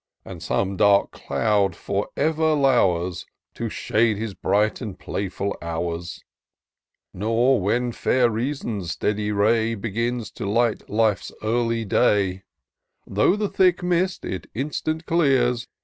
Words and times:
And 0.25 0.41
some 0.41 0.77
dark 0.77 1.11
cloud 1.11 1.75
for 1.75 2.09
ever 2.17 2.53
low'rs. 2.55 3.27
To 3.53 3.69
shade 3.69 4.17
his 4.17 4.33
bright 4.33 4.81
and 4.81 4.97
playful 4.97 5.55
hours! 5.61 6.23
Nor, 7.13 7.61
when 7.61 7.91
fair 7.91 8.27
Reason's 8.31 8.89
steady 8.89 9.31
ray 9.31 9.75
Begins 9.75 10.31
to 10.31 10.49
light 10.49 10.89
Life's 10.89 11.31
early 11.43 11.85
day, 11.85 12.41
Though 13.05 13.35
the 13.35 13.47
thick 13.47 13.83
mist 13.83 14.25
it 14.25 14.47
instant 14.55 15.05
clears. 15.05 15.67